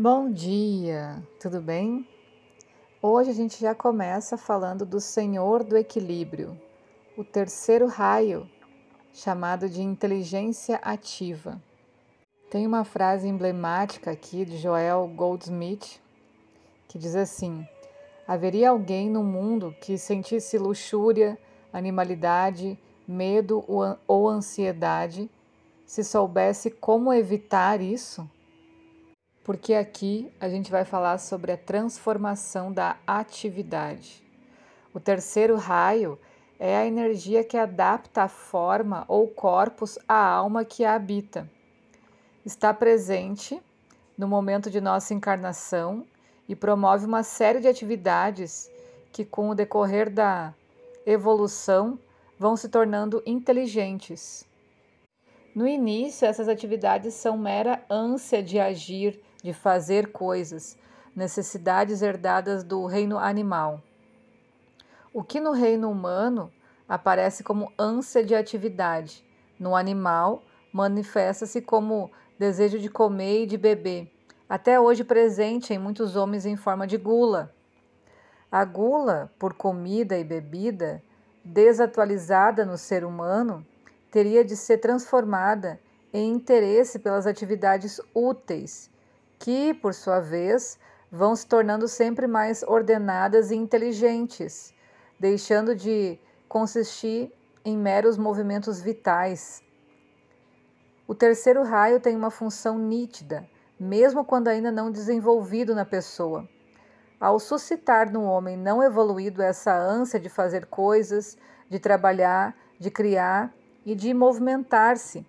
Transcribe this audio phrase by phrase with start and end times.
[0.00, 2.06] Bom dia, tudo bem?
[3.02, 6.56] Hoje a gente já começa falando do Senhor do Equilíbrio,
[7.16, 8.48] o terceiro raio,
[9.12, 11.60] chamado de inteligência ativa.
[12.48, 16.00] Tem uma frase emblemática aqui de Joel Goldsmith
[16.86, 17.66] que diz assim:
[18.24, 21.36] Haveria alguém no mundo que sentisse luxúria,
[21.72, 23.64] animalidade, medo
[24.06, 25.28] ou ansiedade
[25.84, 28.30] se soubesse como evitar isso?
[29.48, 34.22] Porque aqui a gente vai falar sobre a transformação da atividade.
[34.92, 36.18] O terceiro raio
[36.58, 41.48] é a energia que adapta a forma ou corpus à alma que a habita.
[42.44, 43.58] Está presente
[44.18, 46.04] no momento de nossa encarnação
[46.46, 48.70] e promove uma série de atividades
[49.10, 50.52] que, com o decorrer da
[51.06, 51.98] evolução,
[52.38, 54.46] vão se tornando inteligentes.
[55.54, 60.76] No início, essas atividades são mera ânsia de agir, de fazer coisas,
[61.14, 63.82] necessidades herdadas do reino animal.
[65.12, 66.52] O que no reino humano
[66.88, 69.24] aparece como ânsia de atividade,
[69.58, 74.12] no animal manifesta-se como desejo de comer e de beber,
[74.48, 77.52] até hoje presente em muitos homens em forma de gula.
[78.50, 81.02] A gula por comida e bebida,
[81.44, 83.66] desatualizada no ser humano,
[84.10, 85.80] teria de ser transformada
[86.12, 88.90] em interesse pelas atividades úteis
[89.38, 90.78] que, por sua vez,
[91.10, 94.74] vão se tornando sempre mais ordenadas e inteligentes,
[95.18, 97.32] deixando de consistir
[97.64, 99.62] em meros movimentos vitais.
[101.06, 106.48] O terceiro raio tem uma função nítida, mesmo quando ainda não desenvolvido na pessoa.
[107.20, 111.36] Ao suscitar no homem não evoluído essa ânsia de fazer coisas,
[111.68, 113.52] de trabalhar, de criar
[113.84, 115.26] e de movimentar-se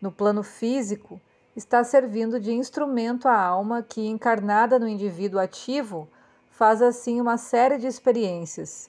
[0.00, 1.20] no plano físico,
[1.54, 6.08] está servindo de instrumento à alma que, encarnada no indivíduo ativo,
[6.48, 8.88] faz assim uma série de experiências.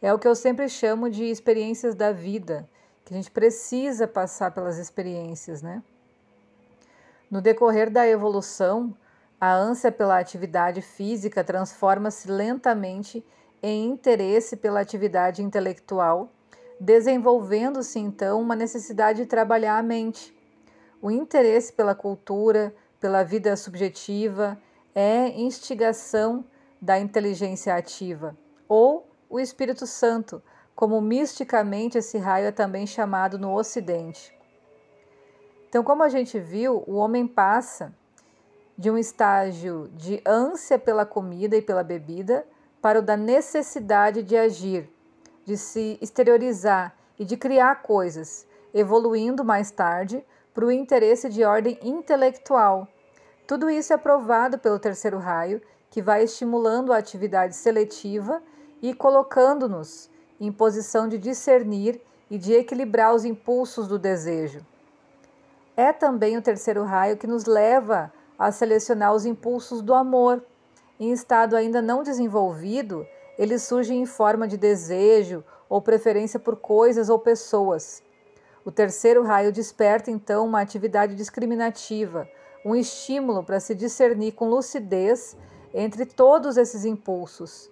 [0.00, 2.68] É o que eu sempre chamo de experiências da vida,
[3.04, 5.82] que a gente precisa passar pelas experiências, né?
[7.30, 8.94] No decorrer da evolução,
[9.40, 13.24] a ânsia pela atividade física transforma-se lentamente
[13.62, 16.30] em interesse pela atividade intelectual,
[16.78, 20.34] desenvolvendo-se então uma necessidade de trabalhar a mente
[21.02, 24.56] o interesse pela cultura, pela vida subjetiva,
[24.94, 26.44] é instigação
[26.80, 28.36] da inteligência ativa,
[28.68, 30.40] ou o Espírito Santo,
[30.76, 34.32] como misticamente esse raio é também chamado no Ocidente.
[35.68, 37.92] Então, como a gente viu, o homem passa
[38.78, 42.46] de um estágio de ânsia pela comida e pela bebida
[42.80, 44.88] para o da necessidade de agir,
[45.44, 50.24] de se exteriorizar e de criar coisas, evoluindo mais tarde
[50.54, 52.88] para o interesse de ordem intelectual.
[53.46, 58.42] Tudo isso é provado pelo terceiro raio, que vai estimulando a atividade seletiva
[58.80, 60.10] e colocando-nos
[60.40, 64.64] em posição de discernir e de equilibrar os impulsos do desejo.
[65.76, 70.42] É também o terceiro raio que nos leva a selecionar os impulsos do amor.
[70.98, 73.06] Em estado ainda não desenvolvido,
[73.38, 78.02] eles surgem em forma de desejo ou preferência por coisas ou pessoas.
[78.64, 82.28] O terceiro raio desperta então uma atividade discriminativa,
[82.64, 85.36] um estímulo para se discernir com lucidez
[85.74, 87.68] entre todos esses impulsos.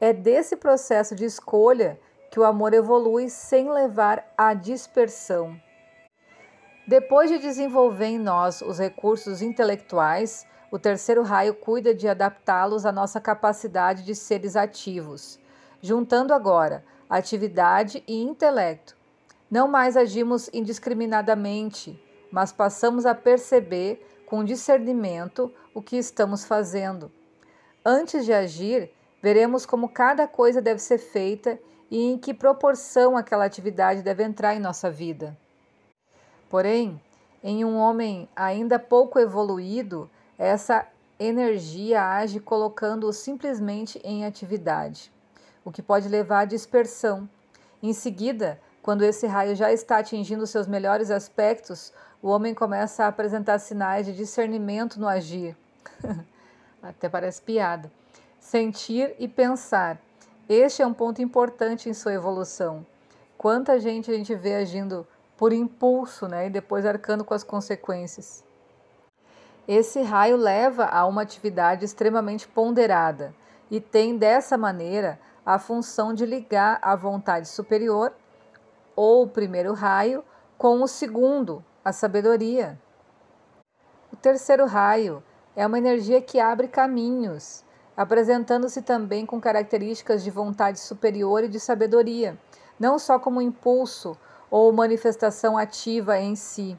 [0.00, 1.98] É desse processo de escolha
[2.28, 5.56] que o amor evolui sem levar à dispersão.
[6.88, 12.90] Depois de desenvolver em nós os recursos intelectuais, o terceiro raio cuida de adaptá-los à
[12.90, 15.38] nossa capacidade de seres ativos,
[15.80, 18.95] juntando agora atividade e intelecto
[19.50, 27.10] não mais agimos indiscriminadamente, mas passamos a perceber com discernimento o que estamos fazendo.
[27.84, 28.90] Antes de agir,
[29.22, 31.58] veremos como cada coisa deve ser feita
[31.90, 35.36] e em que proporção aquela atividade deve entrar em nossa vida.
[36.50, 37.00] Porém,
[37.42, 40.86] em um homem ainda pouco evoluído, essa
[41.18, 45.12] energia age colocando-o simplesmente em atividade,
[45.64, 47.28] o que pode levar à dispersão.
[47.82, 51.92] Em seguida, quando esse raio já está atingindo seus melhores aspectos,
[52.22, 55.56] o homem começa a apresentar sinais de discernimento no agir.
[56.80, 57.90] Até parece piada.
[58.38, 60.00] Sentir e pensar.
[60.48, 62.86] Este é um ponto importante em sua evolução.
[63.36, 65.04] Quanta gente a gente vê agindo
[65.36, 68.44] por impulso, né, e depois arcando com as consequências.
[69.66, 73.34] Esse raio leva a uma atividade extremamente ponderada
[73.68, 78.14] e tem dessa maneira a função de ligar a vontade superior
[78.96, 80.24] ou o primeiro raio,
[80.58, 82.80] com o segundo, a sabedoria.
[84.10, 85.22] O terceiro raio
[85.54, 87.62] é uma energia que abre caminhos,
[87.94, 92.38] apresentando-se também com características de vontade superior e de sabedoria,
[92.80, 94.16] não só como impulso
[94.50, 96.78] ou manifestação ativa em si.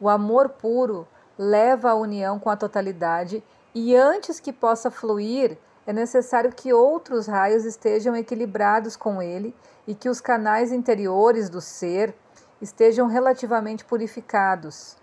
[0.00, 1.06] O amor puro
[1.38, 3.42] leva à união com a totalidade
[3.74, 9.54] e antes que possa fluir, é necessário que outros raios estejam equilibrados com ele
[9.86, 12.14] e que os canais interiores do ser
[12.60, 14.96] estejam relativamente purificados.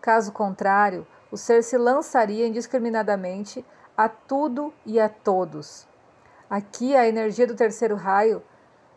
[0.00, 3.64] Caso contrário, o ser se lançaria indiscriminadamente
[3.96, 5.86] a tudo e a todos.
[6.50, 8.42] Aqui a energia do terceiro raio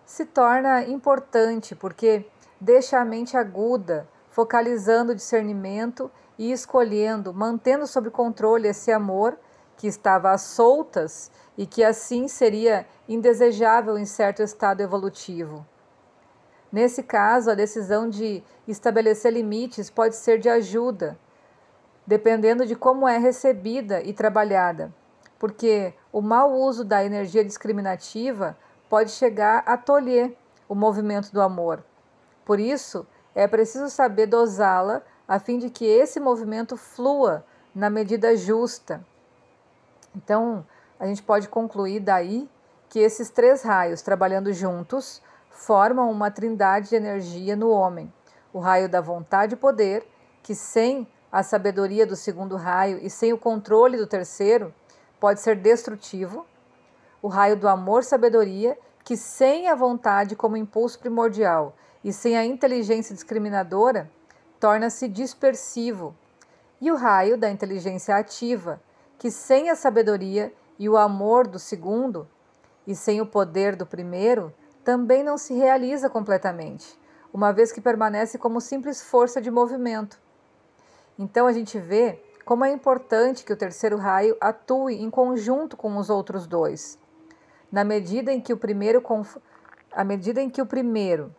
[0.05, 2.25] se torna importante porque
[2.59, 9.37] deixa a mente aguda, focalizando o discernimento e escolhendo, mantendo sob controle esse amor
[9.77, 15.65] que estava às soltas e que assim seria indesejável em certo estado evolutivo.
[16.71, 21.17] Nesse caso, a decisão de estabelecer limites pode ser de ajuda,
[22.05, 24.93] dependendo de como é recebida e trabalhada,
[25.39, 28.57] porque o mau uso da energia discriminativa
[28.89, 30.35] pode chegar a tolher
[30.67, 31.83] o movimento do amor.
[32.43, 37.45] Por isso, é preciso saber dosá-la a fim de que esse movimento flua
[37.75, 39.05] na medida justa.
[40.15, 40.65] Então,
[40.99, 42.49] a gente pode concluir daí
[42.89, 48.11] que esses três raios trabalhando juntos formam uma trindade de energia no homem:
[48.53, 50.07] o raio da vontade e poder,
[50.41, 54.73] que sem a sabedoria do segundo raio e sem o controle do terceiro,
[55.19, 56.45] pode ser destrutivo.
[57.21, 63.13] O raio do amor-sabedoria, que sem a vontade como impulso primordial e sem a inteligência
[63.13, 64.09] discriminadora,
[64.59, 66.15] torna-se dispersivo.
[66.79, 68.79] E o raio da inteligência ativa,
[69.17, 72.27] que sem a sabedoria e o amor do segundo,
[72.85, 74.53] e sem o poder do primeiro,
[74.83, 76.97] também não se realiza completamente,
[77.33, 80.19] uma vez que permanece como simples força de movimento.
[81.19, 85.97] Então a gente vê como é importante que o terceiro raio atue em conjunto com
[85.97, 86.97] os outros dois.
[87.69, 89.03] Na medida em que o primeiro
[89.91, 91.35] à medida em que o primeiro,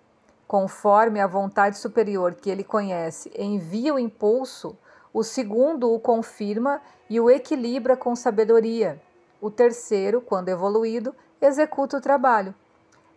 [0.47, 4.77] conforme a vontade superior que ele conhece, envia o impulso,
[5.13, 9.01] o segundo o confirma e o equilibra com sabedoria.
[9.41, 12.55] O terceiro, quando evoluído, executa o trabalho.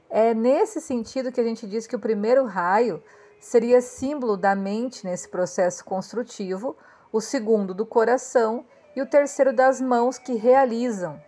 [0.09, 3.01] É nesse sentido que a gente diz que o primeiro raio
[3.39, 6.75] seria símbolo da mente nesse processo construtivo,
[7.11, 8.65] o segundo do coração
[8.95, 11.19] e o terceiro das mãos que realizam.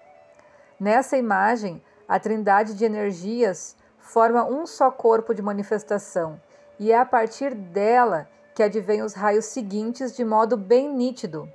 [0.80, 6.40] Nessa imagem, a trindade de energias forma um só corpo de manifestação,
[6.78, 11.50] e é a partir dela que advêm os raios seguintes de modo bem nítido.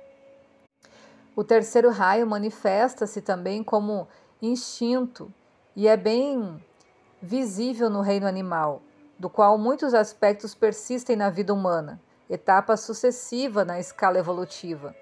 [1.35, 4.07] O terceiro raio manifesta-se também como
[4.41, 5.33] instinto
[5.75, 6.63] e é bem
[7.21, 8.81] visível no reino animal
[9.19, 11.99] do qual muitos aspectos persistem na vida humana,
[12.29, 14.95] etapa sucessiva na escala evolutiva.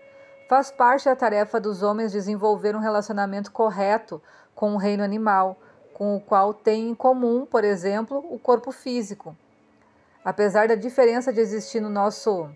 [0.49, 4.19] Faz parte da tarefa dos homens desenvolver um relacionamento correto
[4.55, 5.55] com o reino animal,
[5.94, 9.35] com o qual tem em comum, por exemplo, o corpo físico.
[10.27, 12.50] Apesar da diferença de existir no nosso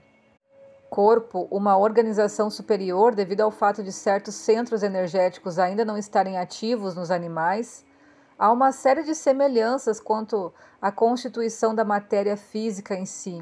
[0.90, 6.96] corpo uma organização superior devido ao fato de certos centros energéticos ainda não estarem ativos
[6.96, 7.86] nos animais,
[8.38, 13.42] há uma série de semelhanças quanto à constituição da matéria física em si.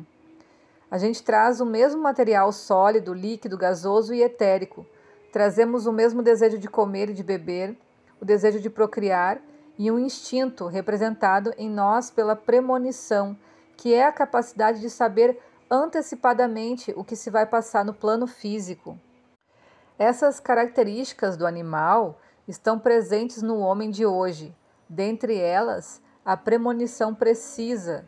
[0.91, 4.85] A gente traz o mesmo material sólido, líquido, gasoso e etérico.
[5.33, 7.75] Trazemos o mesmo desejo de comer e de beber,
[8.21, 9.41] o desejo de procriar
[9.75, 13.35] e um instinto representado em nós pela premonição,
[13.79, 15.39] que é a capacidade de saber
[15.71, 18.99] antecipadamente o que se vai passar no plano físico.
[19.97, 24.55] Essas características do animal estão presentes no homem de hoje,
[24.89, 28.03] Dentre elas, a premonição precisa,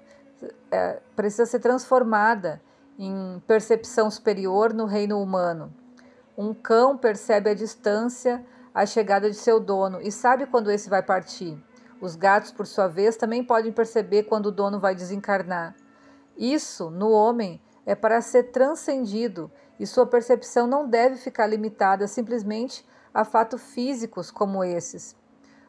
[0.72, 2.60] é, precisa ser transformada
[2.98, 5.72] em percepção superior no reino humano.
[6.36, 11.04] Um cão percebe a distância a chegada de seu dono e sabe quando esse vai
[11.04, 11.62] partir.
[12.02, 15.76] Os gatos, por sua vez, também podem perceber quando o dono vai desencarnar.
[16.36, 22.84] Isso, no homem, é para ser transcendido e sua percepção não deve ficar limitada simplesmente
[23.14, 25.16] a fatos físicos como esses.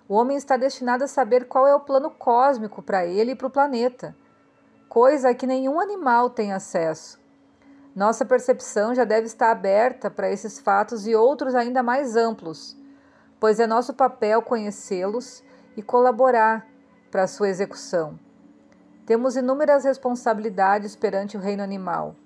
[0.08, 3.46] O homem está destinado a saber qual é o plano cósmico para ele e para
[3.46, 4.16] o planeta,
[4.88, 7.20] coisa a que nenhum animal tem acesso.
[7.94, 12.76] Nossa percepção já deve estar aberta para esses fatos e outros ainda mais amplos,
[13.38, 15.42] pois é nosso papel conhecê-los
[15.76, 16.66] e colaborar
[17.10, 18.18] para a sua execução.
[19.04, 22.16] Temos inúmeras responsabilidades perante o reino animal.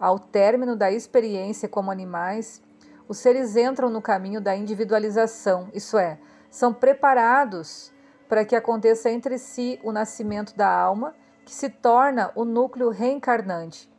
[0.00, 2.62] Ao término da experiência como animais,
[3.08, 6.18] os seres entram no caminho da individualização, isso é,
[6.50, 7.92] são preparados
[8.28, 13.92] para que aconteça entre si o nascimento da alma, que se torna o núcleo reencarnante.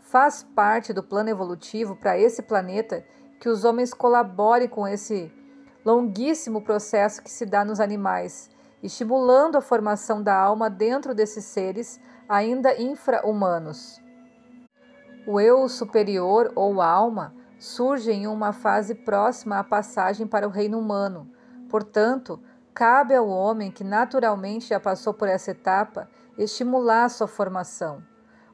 [0.00, 3.04] Faz parte do plano evolutivo para esse planeta
[3.38, 5.30] que os homens colaborem com esse
[5.88, 8.50] longuíssimo processo que se dá nos animais,
[8.82, 13.98] estimulando a formação da alma dentro desses seres ainda infra-humanos.
[15.26, 20.78] O eu superior ou alma surge em uma fase próxima à passagem para o reino
[20.78, 21.26] humano.
[21.70, 22.38] Portanto,
[22.74, 28.02] cabe ao homem que naturalmente já passou por essa etapa estimular sua formação.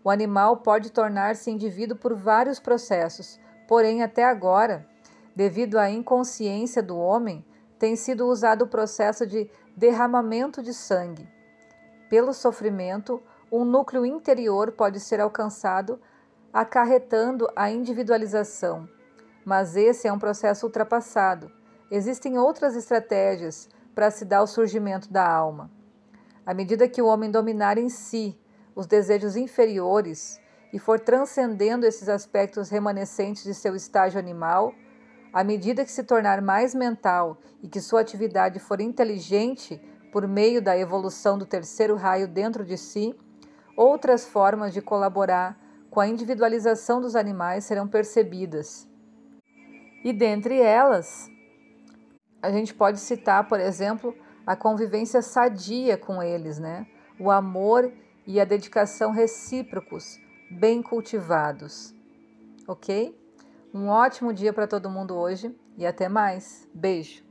[0.04, 4.86] O animal pode tornar-se indivíduo por vários processos, porém, até agora,
[5.34, 7.44] devido à inconsciência do homem,
[7.78, 11.28] tem sido usado o processo de derramamento de sangue.
[12.08, 16.00] Pelo sofrimento, um núcleo interior pode ser alcançado,
[16.52, 18.88] acarretando a individualização.
[19.44, 21.50] Mas esse é um processo ultrapassado.
[21.90, 25.70] Existem outras estratégias para se dar o surgimento da alma.
[26.46, 28.38] À medida que o homem dominar em si
[28.74, 30.40] os desejos inferiores
[30.72, 34.74] e for transcendendo esses aspectos remanescentes de seu estágio animal,
[35.34, 40.62] à medida que se tornar mais mental e que sua atividade for inteligente por meio
[40.62, 43.12] da evolução do terceiro raio dentro de si,
[43.76, 45.58] outras formas de colaborar
[45.90, 48.88] com a individualização dos animais serão percebidas.
[50.04, 51.28] E dentre elas,
[52.40, 54.14] a gente pode citar, por exemplo,
[54.46, 56.86] a convivência sadia com eles, né?
[57.18, 57.92] O amor
[58.24, 60.16] e a dedicação recíprocos,
[60.48, 61.92] bem cultivados.
[62.68, 63.23] Ok?
[63.74, 66.70] Um ótimo dia para todo mundo hoje e até mais.
[66.72, 67.23] Beijo!